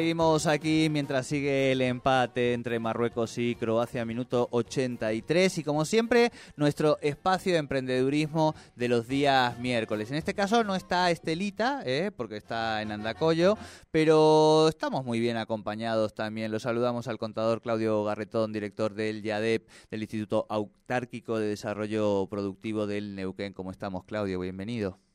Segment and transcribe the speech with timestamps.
[0.00, 5.58] Seguimos aquí mientras sigue el empate entre Marruecos y Croacia, minuto 83.
[5.58, 10.10] Y como siempre, nuestro espacio de emprendedurismo de los días miércoles.
[10.10, 12.12] En este caso no está Estelita, ¿eh?
[12.16, 13.58] porque está en Andacollo,
[13.90, 16.50] pero estamos muy bien acompañados también.
[16.50, 22.86] Los saludamos al contador Claudio Garretón, director del YADEP, del Instituto Autárquico de Desarrollo Productivo
[22.86, 23.52] del Neuquén.
[23.52, 24.40] ¿Cómo estamos, Claudio?
[24.40, 25.09] Bienvenido.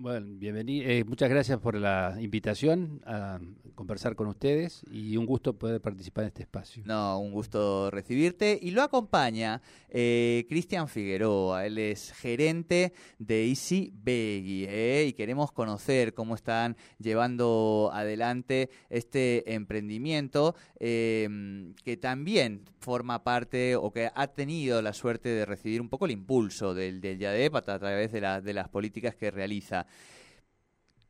[0.00, 0.88] Bueno, bienvenido.
[0.88, 3.38] Eh, muchas gracias por la invitación a
[3.74, 6.82] conversar con ustedes y un gusto poder participar en este espacio.
[6.86, 8.58] No, un gusto recibirte.
[8.62, 11.66] Y lo acompaña eh, Cristian Figueroa.
[11.66, 19.52] Él es gerente de Easy Beggy eh, y queremos conocer cómo están llevando adelante este
[19.52, 25.90] emprendimiento em, que también forma parte o que ha tenido la suerte de recibir un
[25.90, 29.86] poco el impulso del, del YADEP a través de, la, de las políticas que realiza.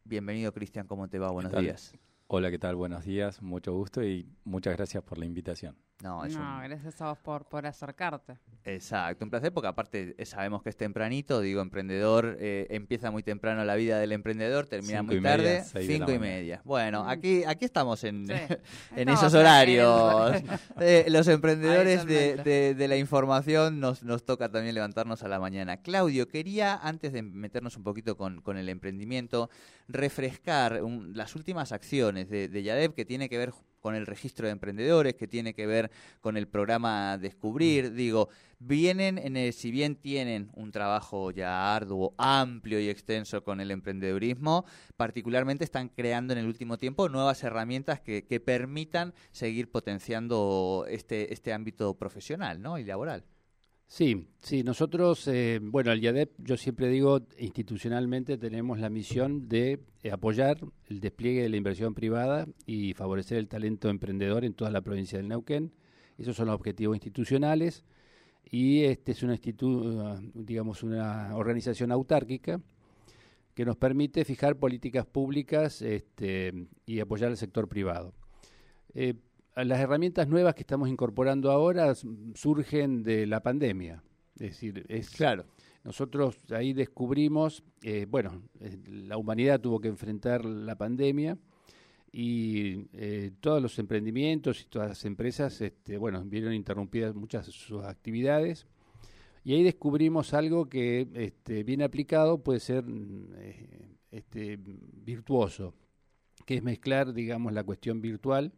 [0.04, 1.30] Bienvenido, Cristian, ¿cómo te va?
[1.30, 1.94] Buenos días.
[2.26, 2.76] Hola, ¿qué tal?
[2.76, 5.76] Buenos días, mucho gusto y muchas gracias por la invitación.
[6.02, 6.22] No,
[6.62, 8.38] gracias a vos por, por acercarte.
[8.64, 13.22] Exacto, un placer porque aparte eh, sabemos que es tempranito, digo, emprendedor, eh, empieza muy
[13.22, 16.60] temprano la vida del emprendedor, termina muy tarde, cinco y media.
[16.64, 18.26] Bueno, aquí, aquí estamos en,
[18.96, 20.42] en esos horarios.
[20.80, 25.78] Eh, los emprendedores de, de, la información nos, nos toca también levantarnos a la mañana.
[25.78, 29.50] Claudio, quería, antes de meternos un poquito con, con el emprendimiento,
[29.88, 30.80] refrescar
[31.12, 35.14] las últimas acciones de, de Yadeb que tiene que ver con el registro de emprendedores,
[35.14, 37.90] que tiene que ver con el programa Descubrir.
[37.90, 37.94] Mm.
[37.94, 38.28] Digo,
[38.58, 43.70] vienen, en el, si bien tienen un trabajo ya arduo, amplio y extenso con el
[43.70, 44.64] emprendedurismo,
[44.96, 51.32] particularmente están creando en el último tiempo nuevas herramientas que, que permitan seguir potenciando este,
[51.32, 52.78] este ámbito profesional ¿no?
[52.78, 53.24] y laboral.
[53.90, 59.80] Sí, sí, nosotros, eh, bueno, el IADEP, yo siempre digo, institucionalmente tenemos la misión de
[60.04, 64.70] eh, apoyar el despliegue de la inversión privada y favorecer el talento emprendedor en toda
[64.70, 65.72] la provincia del Neuquén.
[66.18, 67.82] Esos son los objetivos institucionales
[68.48, 72.60] y este es una, institu digamos, una organización autárquica
[73.54, 78.14] que nos permite fijar políticas públicas este, y apoyar al sector privado.
[78.94, 79.14] Eh,
[79.56, 81.94] las herramientas nuevas que estamos incorporando ahora
[82.34, 84.02] surgen de la pandemia.
[84.34, 85.46] Es decir, es claro.
[85.84, 91.38] Nosotros ahí descubrimos, eh, bueno, eh, la humanidad tuvo que enfrentar la pandemia
[92.12, 97.52] y eh, todos los emprendimientos y todas las empresas, este, bueno, vieron interrumpidas muchas de
[97.52, 98.66] sus actividades
[99.42, 102.84] y ahí descubrimos algo que, este, bien aplicado, puede ser
[104.10, 105.74] este, virtuoso,
[106.44, 108.52] que es mezclar, digamos, la cuestión virtual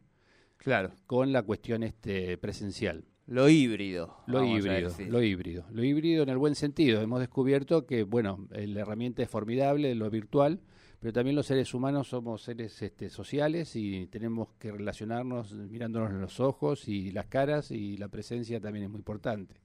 [0.62, 3.04] Claro, con la cuestión este presencial.
[3.26, 4.18] Lo híbrido.
[4.28, 5.64] Lo híbrido, lo híbrido.
[5.72, 7.00] Lo híbrido en el buen sentido.
[7.00, 10.60] Hemos descubierto que, bueno, la herramienta es formidable, lo virtual,
[11.00, 16.20] pero también los seres humanos somos seres este, sociales y tenemos que relacionarnos mirándonos en
[16.20, 19.60] los ojos y las caras y la presencia también es muy importante.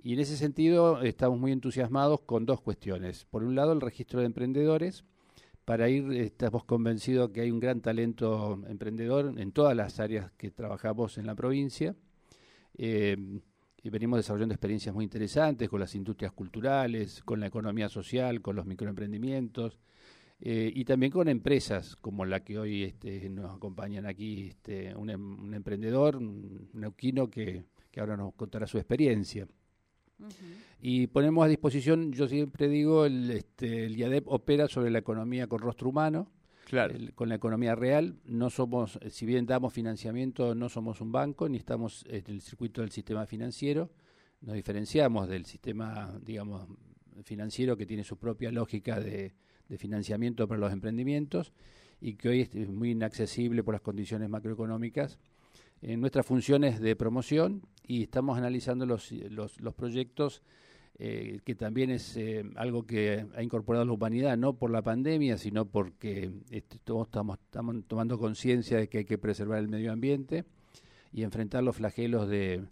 [0.00, 3.24] Y en ese sentido estamos muy entusiasmados con dos cuestiones.
[3.24, 5.04] Por un lado, el registro de emprendedores,
[5.64, 10.50] para ir, estamos convencidos que hay un gran talento emprendedor en todas las áreas que
[10.50, 11.94] trabajamos en la provincia.
[12.76, 13.16] Eh,
[13.82, 18.56] y venimos desarrollando experiencias muy interesantes con las industrias culturales, con la economía social, con
[18.56, 19.78] los microemprendimientos
[20.40, 25.10] eh, y también con empresas como la que hoy este, nos acompañan aquí, este, un,
[25.10, 29.46] em, emprendedor, un neuquino que, que ahora nos contará su experiencia.
[30.80, 35.46] Y ponemos a disposición, yo siempre digo, el, este, el IADEP opera sobre la economía
[35.46, 36.30] con rostro humano,
[36.66, 36.94] claro.
[37.14, 38.18] con la economía real.
[38.24, 42.80] No somos, si bien damos financiamiento, no somos un banco, ni estamos en el circuito
[42.80, 43.90] del sistema financiero.
[44.40, 46.66] Nos diferenciamos del sistema, digamos,
[47.22, 49.34] financiero que tiene su propia lógica de,
[49.68, 51.52] de financiamiento para los emprendimientos
[52.00, 55.18] y que hoy es muy inaccesible por las condiciones macroeconómicas
[55.82, 60.42] en nuestras funciones de promoción y estamos analizando los, los, los proyectos
[60.96, 65.38] eh, que también es eh, algo que ha incorporado la humanidad, no por la pandemia,
[65.38, 69.90] sino porque este, todos estamos, estamos tomando conciencia de que hay que preservar el medio
[69.90, 70.44] ambiente
[71.12, 72.64] y enfrentar los flagelos de,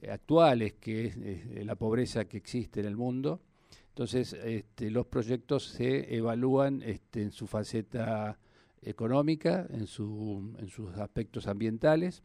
[0.00, 3.40] eh, actuales, que es la pobreza que existe en el mundo.
[3.88, 8.38] Entonces, este, los proyectos se evalúan este, en su faceta
[8.82, 12.22] económica, en, su, en sus aspectos ambientales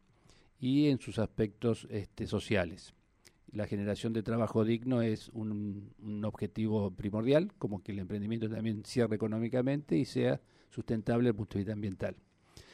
[0.59, 2.93] y en sus aspectos este, sociales.
[3.51, 8.83] La generación de trabajo digno es un, un, objetivo primordial, como que el emprendimiento también
[8.85, 10.39] cierre económicamente y sea
[10.69, 12.15] sustentable desde el punto de vista ambiental.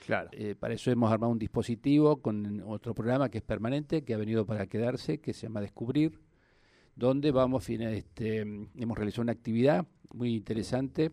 [0.05, 0.29] Claro.
[0.33, 4.17] Eh, para eso hemos armado un dispositivo con otro programa que es permanente, que ha
[4.17, 6.19] venido para quedarse, que se llama Descubrir,
[6.95, 11.11] donde vamos, este, hemos realizado una actividad muy interesante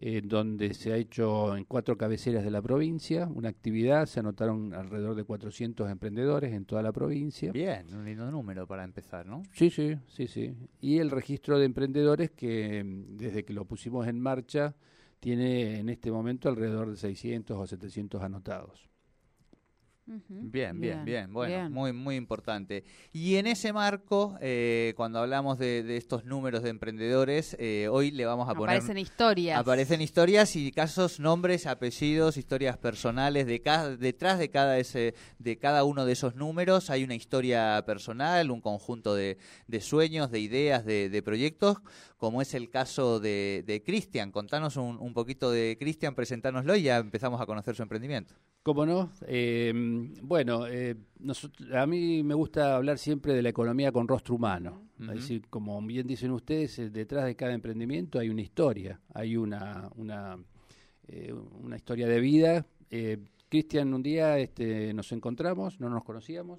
[0.00, 4.72] eh, donde se ha hecho en cuatro cabeceras de la provincia una actividad, se anotaron
[4.72, 7.50] alrededor de 400 emprendedores en toda la provincia.
[7.50, 9.42] Bien, un lindo número para empezar, ¿no?
[9.52, 10.54] Sí, sí, sí, sí.
[10.80, 14.76] Y el registro de emprendedores que desde que lo pusimos en marcha
[15.20, 18.88] tiene en este momento alrededor de 600 o 700 anotados.
[20.28, 22.84] Bien, bien, bien, Bueno, muy, muy importante.
[23.12, 28.24] Y en ese marco, eh, cuando hablamos de, estos números de emprendedores, eh, hoy le
[28.24, 28.76] vamos a poner...
[28.76, 29.58] Aparecen historias.
[29.58, 33.46] Aparecen historias y casos, nombres, apellidos, historias personales.
[33.46, 37.82] De cada, detrás de cada, ese, de cada uno de esos números hay una historia
[37.84, 39.36] personal, un conjunto de,
[39.80, 41.78] sueños, de ideas, de, proyectos,
[42.18, 44.30] como es el caso de, Cristian.
[44.32, 48.34] Contanos un, un poquito de Cristian, presentárnoslo y ya empezamos a conocer su emprendimiento.
[48.68, 49.12] ¿Cómo no?
[49.26, 49.72] Eh,
[50.20, 50.94] bueno, eh,
[51.72, 54.82] a mí me gusta hablar siempre de la economía con rostro humano.
[55.00, 59.38] Es decir, como bien dicen ustedes, eh, detrás de cada emprendimiento hay una historia, hay
[59.38, 60.36] una, una,
[61.62, 62.66] una historia de vida.
[63.48, 66.58] Cristian, un día este, nos encontramos, no nos conocíamos,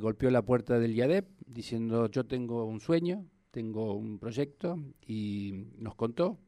[0.00, 5.94] golpeó la puerta del IADEP diciendo yo tengo un sueño, tengo un proyecto y nos
[5.94, 6.38] contó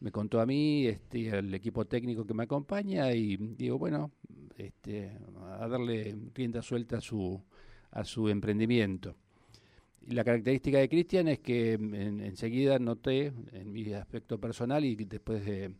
[0.00, 4.12] me contó a mí este, al equipo técnico que me acompaña y digo, bueno,
[4.56, 5.12] este,
[5.58, 7.42] a darle rienda suelta a su,
[7.90, 9.16] a su emprendimiento.
[10.02, 15.44] Y la característica de Cristian es que enseguida noté en mi aspecto personal y después
[15.44, 15.72] de,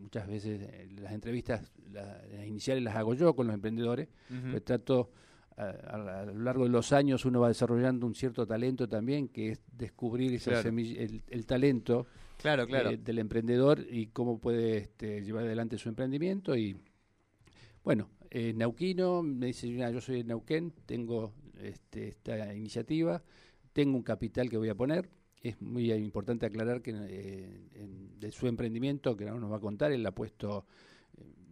[0.00, 4.08] muchas veces eh, las entrevistas las iniciales las hago yo con los emprendedores,
[4.50, 5.10] pues trato
[5.56, 9.60] a, lo largo de los años uno va desarrollando un cierto talento también, que es
[9.72, 12.06] descubrir esa el, talento
[12.36, 12.90] claro, claro.
[12.90, 16.56] Eh, del emprendedor y cómo puede este, llevar adelante su emprendimiento.
[16.56, 16.76] Y
[17.82, 21.32] bueno, eh, Neuquino, me dice, yo soy de Neuquén, tengo
[21.62, 23.22] este, esta iniciativa,
[23.72, 25.08] tengo un capital que voy a poner.
[25.42, 27.66] Es muy importante aclarar que eh,
[28.18, 30.66] de su emprendimiento, que ahora nos va a contar, él ha puesto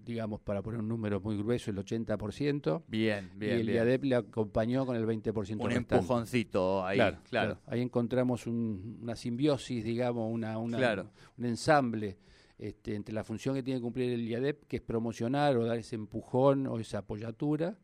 [0.05, 2.85] digamos, para poner un número muy grueso, el 80%.
[2.87, 3.59] Bien, bien.
[3.59, 5.61] Y el IADEP le acompañó con el 20%.
[5.61, 7.59] Un empujoncito ahí, claro.
[7.67, 11.07] Ahí encontramos una simbiosis, digamos, una, una
[11.37, 12.19] un ensamble
[12.59, 15.79] este, entre la función que tiene que cumplir el IADEP, que es promocionar o dar
[15.79, 17.79] ese empujón o esa apoyatura,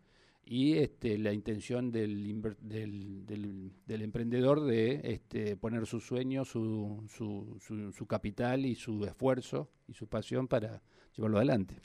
[0.44, 7.56] y este, la intención del, del, del, emprendedor de este, poner su sueño, su, su,
[7.60, 10.82] su, su capital y su esfuerzo y su pasión para
[11.14, 11.76] llevarlo adelante.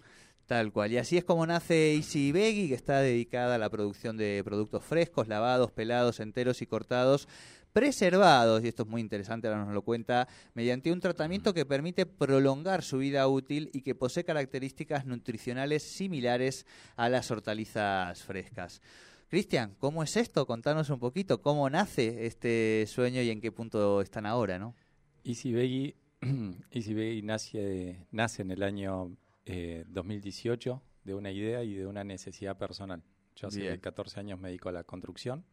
[0.47, 0.91] Tal cual.
[0.91, 4.83] Y así es como nace Easy Veggie, que está dedicada a la producción de productos
[4.83, 7.27] frescos, lavados, pelados, enteros y cortados,
[7.73, 12.05] preservados, y esto es muy interesante, ahora nos lo cuenta, mediante un tratamiento que permite
[12.05, 16.65] prolongar su vida útil y que posee características nutricionales similares
[16.95, 18.81] a las hortalizas frescas.
[19.27, 20.45] Cristian, ¿cómo es esto?
[20.45, 24.75] Contanos un poquito, ¿cómo nace este sueño y en qué punto están ahora, no?
[25.23, 25.95] Easy Veggie,
[26.71, 32.57] Easy nace, nace en el año 2018 eh, de una idea y de una necesidad
[32.57, 33.03] personal.
[33.35, 35.45] Yo hace 14 años me dedico a la construcción,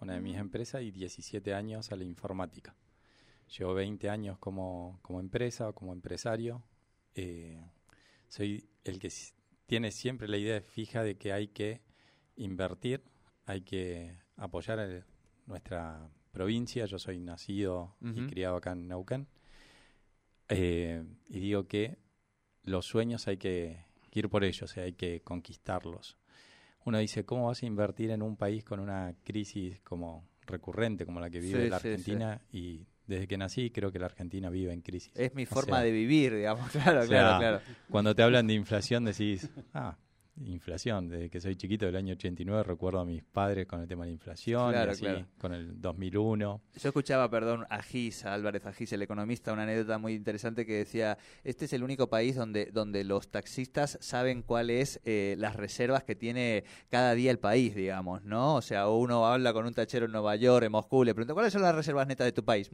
[0.00, 2.74] una de mis empresas, y 17 años a la informática.
[3.56, 6.64] Llevo 20 años como, como empresa, como empresario.
[7.14, 7.64] Eh,
[8.28, 9.12] soy el que
[9.66, 11.82] tiene siempre la idea fija de que hay que
[12.36, 13.04] invertir,
[13.46, 15.04] hay que apoyar a
[15.46, 16.84] nuestra provincia.
[16.86, 19.28] Yo soy nacido y criado acá en Neuquén.
[20.48, 21.98] Eh, y digo que
[22.64, 26.16] los sueños hay que ir por ellos, hay que conquistarlos.
[26.84, 31.20] Uno dice, ¿cómo vas a invertir en un país con una crisis como recurrente como
[31.20, 32.42] la que vive la Argentina?
[32.52, 35.12] Y desde que nací creo que la Argentina vive en crisis.
[35.14, 37.60] Es mi forma de vivir, digamos, claro, claro, claro.
[37.90, 39.96] Cuando te hablan de inflación decís, ah,
[40.42, 41.08] inflación.
[41.08, 44.10] Desde que soy chiquito, del año 89, recuerdo a mis padres con el tema de
[44.10, 44.74] la inflación,
[45.38, 46.60] con el 2001.
[46.80, 50.74] Yo escuchaba, perdón, a Gis, a Álvarez Agis, el economista, una anécdota muy interesante que
[50.74, 56.04] decía, este es el único país donde, donde los taxistas saben cuáles eh, las reservas
[56.04, 58.56] que tiene cada día el país, digamos, ¿no?
[58.56, 61.52] O sea, uno habla con un tachero en Nueva York, en Moscú, le pregunta, ¿cuáles
[61.52, 62.70] son las reservas netas de tu país?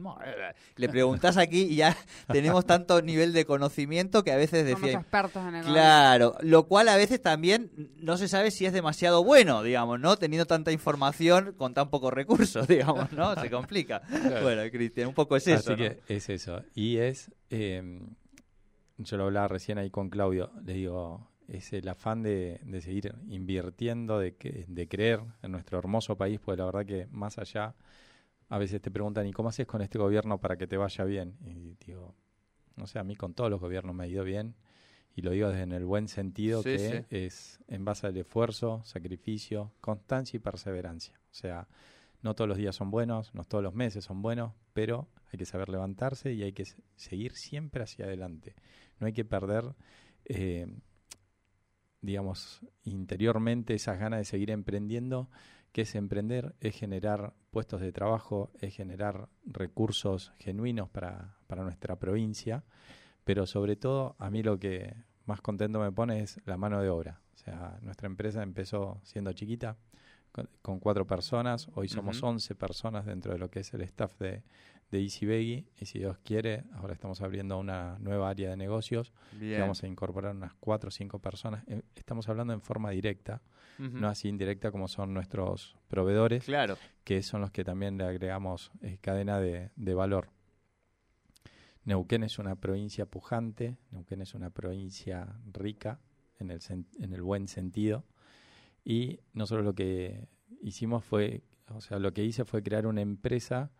[0.75, 1.95] Le preguntas aquí y ya
[2.31, 4.99] tenemos tanto nivel de conocimiento que a veces decía...
[4.99, 9.63] expertos en Claro, lo cual a veces también no se sabe si es demasiado bueno,
[9.63, 10.17] digamos, ¿no?
[10.17, 13.35] Teniendo tanta información con tan pocos recursos, digamos, ¿no?
[13.35, 14.01] Se complica.
[14.41, 15.73] Bueno, Cristian, un poco es eso.
[15.73, 16.63] Así que es eso.
[16.75, 17.31] Y es.
[17.49, 18.15] Em,
[18.97, 23.13] yo lo hablaba recién ahí con Claudio, le digo, es el afán de, de seguir
[23.27, 27.75] invirtiendo, de, que, de creer en nuestro hermoso país, porque la verdad que más allá,
[28.49, 31.37] a veces te preguntan, ¿y cómo haces con este gobierno para que te vaya bien?
[31.45, 32.15] Y digo,
[32.75, 34.55] no sé, a mí con todos los gobiernos me ha ido bien,
[35.15, 39.73] y lo digo desde en el buen sentido que es en base al esfuerzo, sacrificio,
[39.81, 41.19] constancia y perseverancia.
[41.31, 41.67] O sea,
[42.21, 45.45] no todos los días son buenos, no todos los meses son buenos, pero hay que
[45.45, 46.65] saber levantarse y hay que
[46.95, 48.55] seguir siempre hacia adelante.
[48.99, 49.75] No hay que perder,
[50.25, 50.67] eh,
[52.01, 55.29] digamos, interiormente esas ganas de seguir emprendiendo,
[55.71, 61.97] que es emprender, es generar puestos de trabajo, es generar recursos genuinos para, para nuestra
[61.97, 62.63] provincia,
[63.33, 64.93] pero sobre todo a mí lo que
[65.25, 67.21] más contento me pone es la mano de obra.
[67.33, 69.77] O sea, nuestra empresa empezó siendo chiquita,
[70.61, 71.69] con, cuatro personas.
[71.75, 74.43] Hoy somos 11 personas dentro de lo que es el staff de,
[74.91, 75.65] de Easy Baggy.
[75.79, 79.13] Y si Dios quiere, ahora estamos abriendo una nueva área de negocios.
[79.39, 81.63] Que vamos a incorporar unas cuatro o cinco personas.
[81.69, 83.41] Eh, estamos hablando en forma directa,
[83.77, 86.43] no así indirecta como son nuestros proveedores.
[86.43, 86.77] Claro.
[87.05, 90.27] Que son los que también le agregamos eh, cadena de, de valor.
[91.83, 95.99] Neuquén es una provincia pujante, Neuquén es una provincia rica
[96.39, 98.05] en el, en el buen sentido.
[98.83, 100.27] Y nosotros lo que
[100.61, 103.71] hicimos fue, o sea, lo que hice fue crear una empresa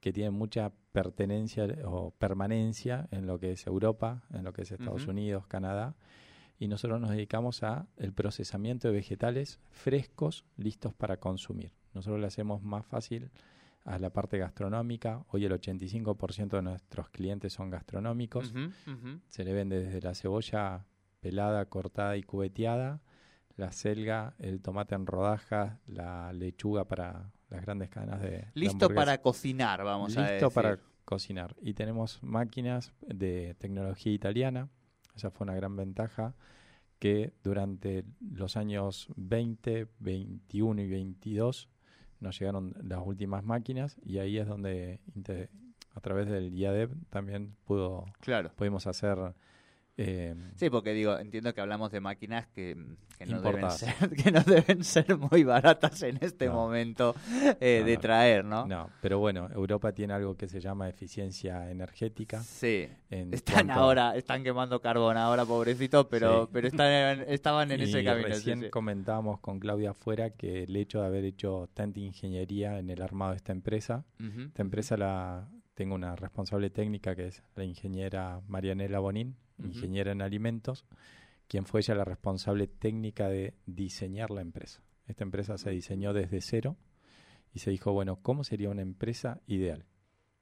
[0.00, 4.72] que tiene mucha pertenencia o permanencia en lo que es Europa, en lo que es
[4.72, 5.94] Estados Unidos, Canadá,
[6.58, 11.72] y nosotros nos dedicamos a el procesamiento de vegetales frescos listos para consumir.
[11.94, 13.30] Nosotros le hacemos más fácil
[13.84, 15.24] a la parte gastronómica.
[15.28, 18.52] Hoy el 85% de nuestros clientes son gastronómicos.
[19.28, 20.84] Se le vende desde la cebolla
[21.20, 23.00] pelada, cortada y cubeteada
[23.60, 28.48] la selga, el tomate en rodajas, la lechuga para las grandes cadenas de.
[28.54, 30.34] Listo para cocinar, vamos a decir.
[30.34, 31.54] Listo para cocinar.
[31.60, 34.68] Y tenemos máquinas de tecnología italiana.
[35.14, 36.34] Esa fue una gran ventaja
[36.98, 41.68] que durante los años 20, 21 y 22
[42.20, 45.00] nos llegaron las últimas máquinas y ahí es donde
[45.94, 48.50] a través del IADEV también pudo claro.
[48.56, 49.34] pudimos hacer
[50.02, 52.74] eh, sí, porque digo, entiendo que hablamos de máquinas que,
[53.26, 57.14] no deben ser, que no deben ser muy baratas en este momento
[57.60, 58.66] eh, de traer, ¿no?
[58.66, 62.42] No, pero bueno, Europa tiene algo que se llama eficiencia energética.
[62.42, 62.88] Sí.
[63.10, 68.28] están ahora, están quemando carbón ahora, pobrecitos, pero, pero están, estaban en ese camino.
[68.28, 73.02] Recién comentábamos con Claudia afuera que el hecho de haber hecho tanta ingeniería en el
[73.02, 78.42] armado de esta empresa, esta empresa la tengo una responsable técnica que es la ingeniera
[78.48, 80.84] Marianela Bonín, ingeniera en alimentos,
[81.48, 84.82] quien fue ella la responsable técnica de diseñar la empresa.
[85.06, 86.76] Esta empresa se diseñó desde cero
[87.52, 89.84] y se dijo, bueno, ¿cómo sería una empresa ideal?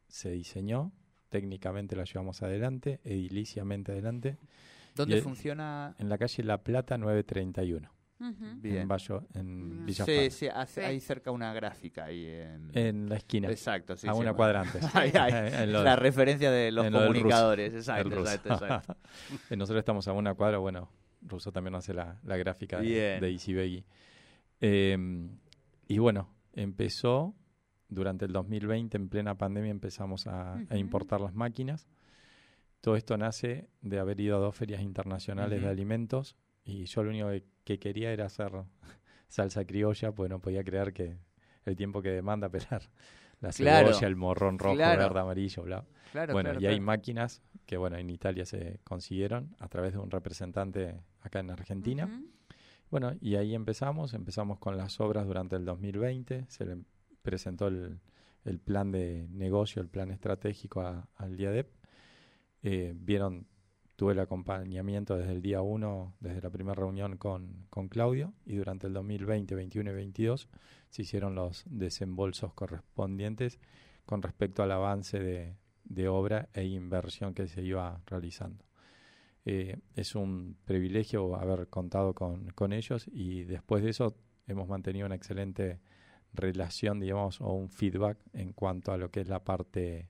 [0.09, 0.93] Se diseñó,
[1.29, 4.37] técnicamente la llevamos adelante, ediliciamente adelante.
[4.95, 5.95] ¿Dónde funciona?
[5.99, 7.98] En la calle La Plata 931.
[8.21, 12.07] En, Bayo, en Villa Sí, sí, ahí cerca una gráfica.
[12.07, 12.27] Ahí
[12.75, 13.49] en, la esquina.
[13.49, 14.09] Exacto, sí.
[14.09, 14.81] A una cuadrante.
[15.67, 18.97] la referencia de los comunicadores, exacto, exacto,
[19.57, 20.91] Nosotros estamos a una cuadra, bueno,
[21.23, 23.85] Russo también hace la, gráfica de, de Easy
[24.61, 25.39] em,
[25.87, 27.35] y bueno, empezó
[27.89, 31.89] durante el 2020, en plena pandemia, empezamos a, importar las máquinas.
[32.81, 37.11] Todo esto nace de haber ido a dos ferias internacionales de alimentos y yo lo
[37.11, 37.45] único que,
[37.77, 38.53] quería era hacer
[39.29, 41.19] salsa criolla, pues no podía creer que
[41.67, 42.83] el tiempo que demanda pelar
[43.41, 45.85] la cebolla, el morrón rojo, verde, amarillo, bla.
[46.33, 51.01] bueno, y hay máquinas que, bueno, en Italia se consiguieron a través de un representante
[51.21, 52.09] acá en Argentina.
[52.91, 56.79] Bueno, y ahí empezamos, empezamos con las obras durante el 2020, se le
[57.23, 58.01] presentó el,
[58.45, 60.81] el plan de negocio, el plan estratégico
[61.15, 61.69] al DIADEP.
[62.63, 63.47] Eh, vieron
[63.99, 68.55] tuve el acompañamiento desde el día 1, desde la primera reunión con, con Claudio, y
[68.55, 70.49] durante el 2020, 21 y 22
[70.89, 73.59] se hicieron los desembolsos correspondientes
[74.07, 78.65] con respecto al avance de, de obra e inversión que se iba realizando.
[79.45, 85.07] Eh, es un privilegio haber contado con, con ellos y después de eso hemos mantenido
[85.07, 85.81] una excelente
[86.33, 90.09] relación, digamos, o un feedback en cuanto a lo que es la parte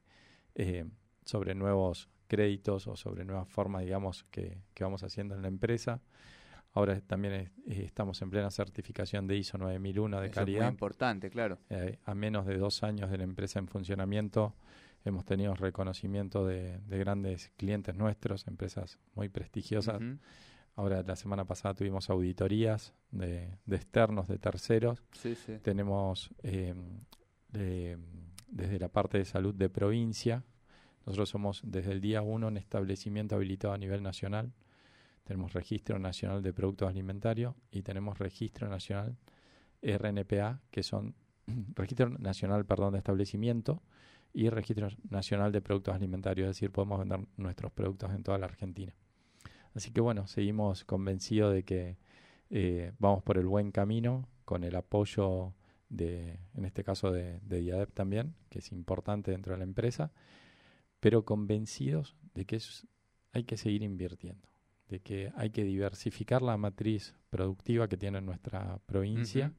[0.55, 0.85] eh,
[1.25, 6.01] sobre nuevos créditos o sobre nuevas formas, digamos, que, que vamos haciendo en la empresa.
[6.73, 10.61] Ahora también estamos en plena certificación de ISO 9001 de Eso calidad.
[10.61, 11.59] Es muy importante, claro.
[11.71, 14.55] Eh, a menos de dos años de la empresa en funcionamiento,
[15.05, 20.01] hemos tenido reconocimiento de, de grandes clientes nuestros, empresas muy prestigiosas.
[20.77, 25.03] Ahora, la semana pasada tuvimos auditorías de, de externos, de terceros.
[25.13, 25.59] Sí, sí.
[25.61, 26.75] Tenemos eh,
[28.47, 30.45] desde la parte de salud de provincia,
[31.09, 34.53] Nosotros somos desde el día 1 un establecimiento habilitado a nivel nacional.
[35.25, 39.17] Tenemos registro nacional de productos alimentarios y tenemos registro nacional
[39.81, 41.15] RNPA, que son
[41.75, 43.83] registro nacional, perdón, de establecimiento
[44.35, 48.45] y registro nacional de productos alimentarios, es decir, podemos vender nuestros productos en toda la
[48.45, 48.95] Argentina.
[49.75, 51.97] Así que bueno, seguimos convencidos de que
[52.51, 55.55] eh, vamos por el buen camino con el apoyo
[55.89, 60.13] de, en este caso de, de IADEP también, que es importante dentro de la empresa,
[61.01, 62.61] pero convencidos de que
[63.33, 64.49] hay que seguir invirtiendo,
[64.89, 69.53] de que hay que diversificar la matriz productiva que tiene nuestra provincia.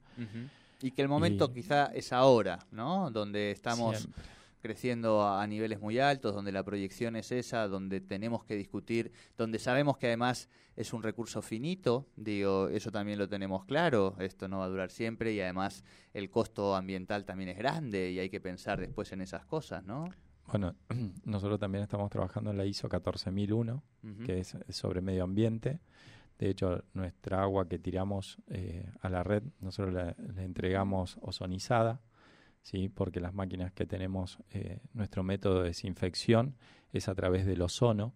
[0.81, 3.11] Y que el momento quizá es ahora, ¿no?
[3.11, 4.07] Donde estamos
[4.61, 9.59] creciendo a, niveles muy altos, donde la proyección es esa, donde tenemos que discutir, donde
[9.59, 14.59] sabemos que además es un recurso finito, digo, eso también lo tenemos claro, esto no
[14.59, 18.41] va a durar siempre y además el costo ambiental también es grande y hay que
[18.41, 20.09] pensar después en esas cosas, ¿no?
[20.51, 20.75] Bueno,
[21.25, 23.83] nosotros también estamos trabajando en la ISO 14001,
[24.25, 25.79] que es sobre medio ambiente.
[26.39, 32.01] De hecho, nuestra agua que tiramos eh, a la red, nosotros la, entregamos ozonizada,
[32.63, 32.89] ¿sí?
[32.89, 36.55] porque las máquinas que tenemos, eh, nuestro método de desinfección
[36.93, 38.13] es a través del ozono,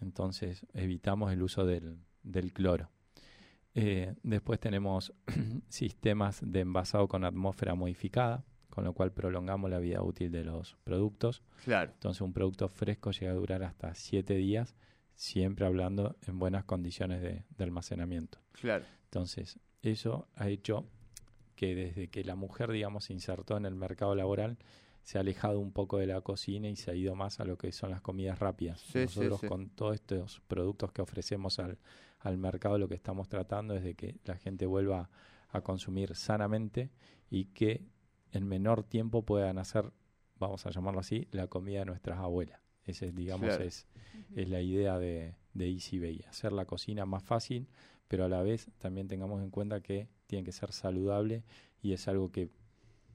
[0.00, 1.98] entonces evitamos el uso del,
[2.54, 2.90] cloro.
[3.74, 5.12] Eh, después tenemos
[5.68, 10.76] sistemas de envasado con atmósfera modificada, con lo cual prolongamos la vida útil de los
[10.84, 11.42] productos.
[11.64, 11.92] Claro.
[11.92, 14.74] Entonces un producto fresco llega a durar hasta siete días,
[15.14, 18.38] siempre hablando en buenas condiciones de, de almacenamiento.
[18.52, 18.84] Claro.
[19.04, 20.86] Entonces, eso ha hecho
[21.56, 24.58] que desde que la mujer, digamos, se insertó en el mercado laboral,
[25.02, 27.56] se ha alejado un poco de la cocina y se ha ido más a lo
[27.56, 28.84] que son las comidas rápidas.
[28.94, 31.78] Nosotros con todos estos productos que ofrecemos al,
[32.20, 35.08] al mercado lo que estamos tratando es de que la gente vuelva
[35.48, 36.90] a consumir sanamente
[37.30, 37.86] y que
[38.32, 39.92] en menor tiempo puedan hacer,
[40.38, 42.60] vamos a llamarlo así, la comida de nuestras abuelas.
[42.84, 43.86] Esa, digamos, es,
[44.34, 47.68] es la idea de, de Easy Bay, hacer la cocina más fácil,
[48.08, 51.44] pero a la vez también tengamos en cuenta que tiene que ser saludable
[51.82, 52.48] y es algo que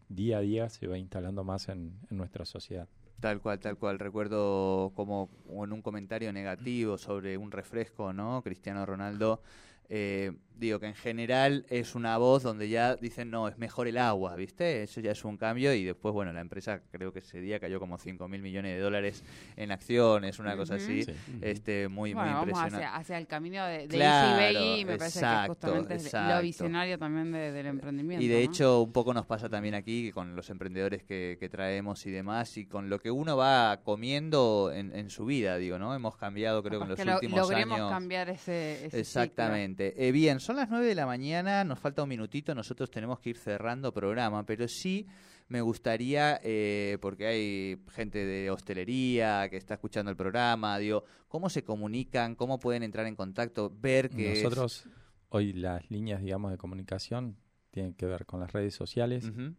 [0.09, 2.87] día a día se va instalando más en, nuestra sociedad.
[3.19, 3.99] Tal cual, tal cual.
[3.99, 5.29] Recuerdo como
[5.63, 8.41] en un comentario negativo sobre un refresco, ¿no?
[8.43, 9.41] Cristiano Ronaldo
[9.89, 13.97] eh, digo que en general es una voz donde ya dicen, no, es mejor el
[13.97, 14.83] agua, ¿viste?
[14.83, 17.79] Eso ya es un cambio y después, bueno, la empresa creo que ese día cayó
[17.79, 19.23] como 5 mil millones de dólares
[19.55, 21.05] en acciones, una cosa así,
[21.41, 22.77] este muy, muy impresionante.
[22.77, 27.31] Hacia, hacia, el camino de, de y me parece que justamente es lo visionario también
[27.31, 28.23] del emprendimiento.
[28.23, 32.09] Y de hecho, un poco nos pasa también aquí con los emprendedores que, traemos y
[32.09, 35.93] demás y con lo que uno va comiendo en, su vida, digo, ¿no?
[35.93, 39.82] Hemos cambiado, creo que en los últimos logremos cambiar ese, ese Exactamente.
[39.95, 43.31] Eh, bien, son las 9 de la mañana, nos falta un minutito, nosotros tenemos que
[43.31, 45.07] ir cerrando programa, pero sí
[45.49, 51.49] me gustaría, eh, porque hay gente de hostelería que está escuchando el programa, digo, ¿cómo
[51.49, 52.35] se comunican?
[52.35, 53.69] ¿Cómo pueden entrar en contacto?
[53.69, 54.41] Ver que...
[54.43, 54.87] Nosotros,
[55.29, 57.37] hoy las líneas, digamos, de comunicación
[57.73, 59.55] tienen que ver con las redes sociales, uh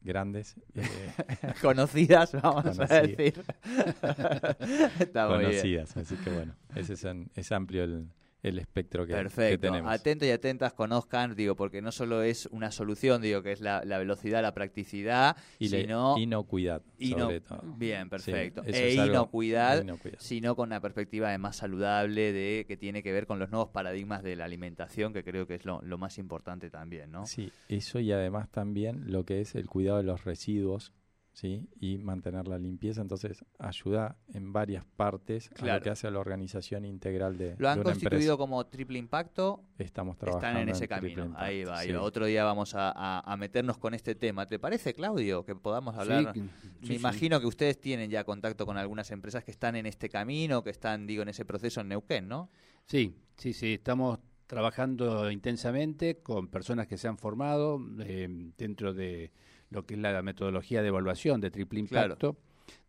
[0.00, 0.56] grandes.
[0.74, 1.12] Eh,
[1.62, 3.42] Conocidas, vamos a decir.
[5.12, 8.10] Conocidas, así que bueno, ese es, es amplio el,
[8.42, 9.60] el espectro que, Perfecto.
[9.60, 9.92] tenemos.
[9.92, 13.80] Atentos y atentas, conozcan, digo, porque no solo es una solución, digo, que es la,
[13.80, 16.18] velocidad, la practicidad, y sino...
[16.18, 17.62] inocuidad, sobre todo.
[17.76, 18.62] Bien, perfecto.
[18.64, 19.84] e inocuidad,
[20.18, 23.70] sino con una perspectiva de más saludable, de que tiene que ver con los nuevos
[23.70, 27.26] paradigmas de la alimentación, que creo que es lo, lo más importante también, ¿no?
[27.26, 30.92] Sí, eso y además también lo que es el cuidado de los residuos
[31.32, 31.68] ¿sí?
[31.80, 33.00] y mantener la limpieza.
[33.00, 37.68] Entonces, ayuda en varias partes a lo que hace a la organización integral de ¿Lo
[37.68, 39.64] han constituido como triple impacto?
[39.78, 41.34] Estamos trabajando Están en ese camino.
[41.36, 44.46] ahí va, Otro día vamos a, meternos con este tema.
[44.46, 46.34] ¿Te parece, Claudio, que podamos hablar?
[46.80, 50.62] Me imagino que ustedes tienen ya contacto con algunas empresas que están en este camino,
[50.62, 52.50] que están, digo, en ese proceso en Neuquén, ¿no?
[52.86, 53.74] Sí, sí, sí.
[53.74, 59.32] Estamos trabajando intensamente con personas que se han formado eh, dentro de
[59.72, 62.36] lo que es la metodología de evaluación de triple impacto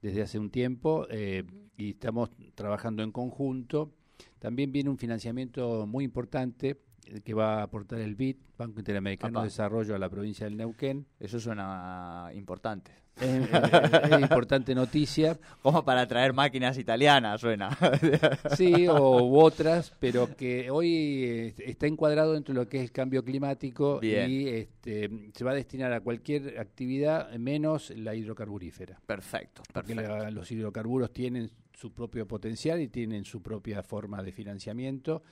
[0.01, 1.43] desde hace un tiempo eh,
[1.77, 3.93] y estamos trabajando en conjunto.
[4.39, 6.81] También viene un financiamiento muy importante
[7.23, 11.05] que va a aportar el BID, Banco Interamericano de Desarrollo, a la provincia del Neuquén.
[11.19, 13.02] Eso suena importante.
[13.19, 15.37] Es, importante noticia.
[15.61, 17.77] Como para traer máquinas italianas, suena.
[18.57, 22.91] sí, o otras, pero que hoy eh, está encuadrado dentro de lo que es el
[22.91, 28.99] cambio climático y este, se va a destinar a cualquier actividad menos la hidrocarburífera.
[29.05, 29.63] Perfecto.
[29.71, 35.23] Porque los hidrocarburos tienen su propio potencial y tienen su propia forma de financiamiento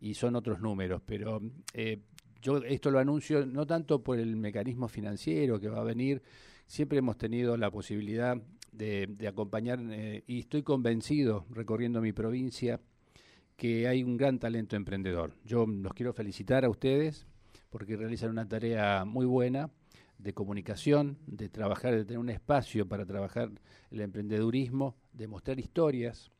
[0.00, 1.40] y son otros números, pero
[1.74, 1.98] eh,
[2.40, 6.22] yo esto lo anuncio no tanto por el mecanismo financiero que va a venir,
[6.68, 12.80] siempre hemos tenido la posibilidad de, acompañar eh, y estoy convencido, recorriendo mi provincia,
[13.56, 15.34] que hay un gran talento emprendedor.
[15.44, 17.26] Yo los quiero felicitar a ustedes
[17.70, 19.70] porque realizan una tarea muy buena
[20.18, 23.50] de comunicación, de trabajar, de tener un espacio para trabajar
[23.90, 26.30] el emprendedurismo, de mostrar historias,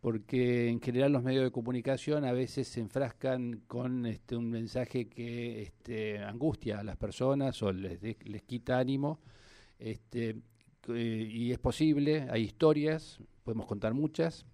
[0.00, 5.08] porque en general los medios de comunicación a veces se enfrascan con este, un mensaje
[5.08, 9.20] que este, angustia a las personas o les, les quita ánimo.
[9.80, 10.36] Este,
[10.88, 14.46] y es posible, hay historias, podemos contar muchas,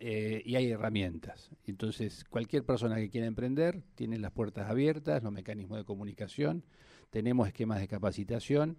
[0.00, 1.50] eh, y hay herramientas.
[1.66, 6.64] Entonces, cualquier persona que quiera emprender tiene las puertas abiertas, los mecanismos de comunicación,
[7.10, 8.78] tenemos esquemas de capacitación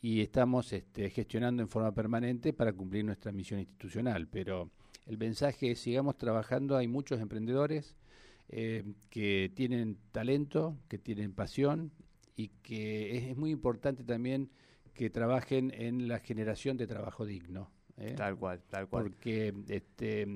[0.00, 4.28] y estamos este, gestionando en forma permanente para cumplir nuestra misión institucional.
[4.28, 4.70] Pero
[5.06, 7.96] el mensaje es sigamos trabajando, hay muchos emprendedores
[8.48, 11.92] eh, que tienen talento, que tienen pasión
[12.36, 14.50] y que es, muy importante también
[14.94, 17.70] que trabajen en la generación de trabajo digno.
[17.98, 18.14] ¿eh?
[18.16, 19.04] Tal cual, tal cual.
[19.04, 20.26] Porque este,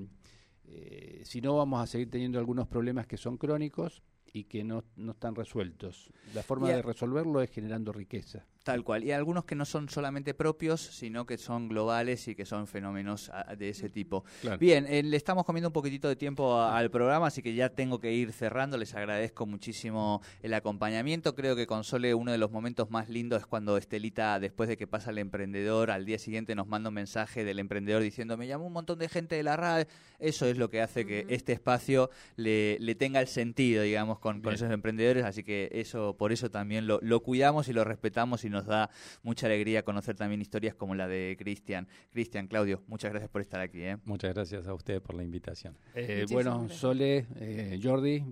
[0.65, 4.85] eh, si no vamos a seguir teniendo algunos problemas que son crónicos y que no,
[4.97, 6.13] no están resueltos.
[6.35, 8.47] La forma de resolverlo es generando riqueza.
[8.63, 9.05] Tal cual.
[9.05, 13.31] Y algunos que no son solamente propios, sino que son globales y que son fenómenos
[13.33, 14.25] ah, de ese tipo.
[14.61, 17.99] Bien, eh, le estamos comiendo un poquitito de tiempo al programa, así que ya tengo
[17.99, 18.77] que ir cerrando.
[18.77, 21.35] Les agradezco muchísimo el acompañamiento.
[21.35, 24.77] Creo que con Sole uno de los momentos más lindos es cuando Estelita, después de
[24.77, 28.47] que pasa el emprendedor, al día siguiente nos manda un mensaje del emprendedor diciendo, me
[28.47, 29.87] llamó un montón de gente de la radio.
[30.19, 34.71] Eso es lo que hace que este espacio le, tenga el sentido, digamos, con, esos
[34.71, 35.25] emprendedores.
[35.25, 38.91] Así que eso, por eso también lo, lo cuidamos y lo respetamos y nos da
[39.23, 41.89] mucha alegría conocer también historias como la de Cristian.
[42.11, 43.83] Cristian, Claudio, muchas gracias por estar aquí.
[43.83, 43.99] ¿eh?
[44.05, 45.77] Muchas gracias a ustedes por la invitación.
[45.95, 48.25] Eh, bueno, Sole, eh, Jordi,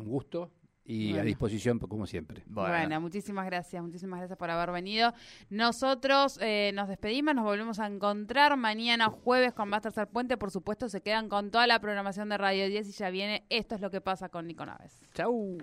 [0.00, 0.50] un gusto
[0.86, 2.42] y a disposición como siempre.
[2.46, 3.00] Bueno.
[3.00, 5.14] muchísimas gracias, muchísimas gracias por haber venido.
[5.48, 6.38] Nosotros
[6.74, 10.36] nos despedimos, nos volvemos a encontrar mañana jueves con Más Tercer Puente.
[10.36, 13.76] Por supuesto, se quedan con toda la programación de Radio 10 y ya viene Esto
[13.76, 15.00] es lo que pasa con Nico Naves.
[15.14, 15.56] Chau.